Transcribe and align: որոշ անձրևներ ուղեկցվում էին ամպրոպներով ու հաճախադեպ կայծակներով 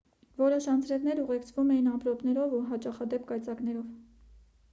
որոշ 0.43 0.67
անձրևներ 0.71 1.21
ուղեկցվում 1.23 1.69
էին 1.75 1.91
ամպրոպներով 1.93 2.57
ու 2.61 2.63
հաճախադեպ 2.71 3.29
կայծակներով 3.29 3.95